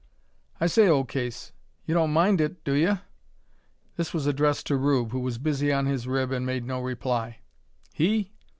[0.59, 1.51] "I say, old case,
[1.85, 2.93] you don't mind it, do ye?"
[3.97, 7.37] This was addressed to Rube, who was busy on his rib and made no reply.
[7.93, 8.31] "He?